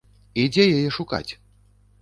І 0.43 0.45
дзе 0.55 0.65
яе 0.79 0.89
шукаць? 0.97 1.29